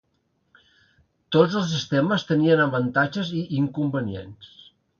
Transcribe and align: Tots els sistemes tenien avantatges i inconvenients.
Tots 1.35 1.57
els 1.59 1.67
sistemes 1.75 2.27
tenien 2.31 2.63
avantatges 2.65 3.33
i 3.41 3.45
inconvenients. 3.61 4.53